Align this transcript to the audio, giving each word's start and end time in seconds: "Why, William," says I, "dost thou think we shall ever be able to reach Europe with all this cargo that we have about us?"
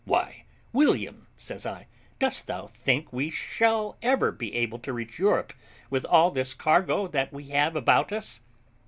"Why, 0.03 0.45
William," 0.73 1.27
says 1.37 1.63
I, 1.63 1.85
"dost 2.17 2.47
thou 2.47 2.65
think 2.65 3.13
we 3.13 3.29
shall 3.29 3.97
ever 4.01 4.31
be 4.31 4.51
able 4.55 4.79
to 4.79 4.91
reach 4.93 5.19
Europe 5.19 5.53
with 5.91 6.05
all 6.05 6.31
this 6.31 6.55
cargo 6.55 7.05
that 7.09 7.31
we 7.31 7.49
have 7.49 7.75
about 7.75 8.11
us?" 8.11 8.41